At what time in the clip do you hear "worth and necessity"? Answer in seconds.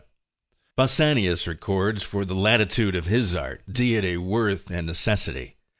4.17-5.57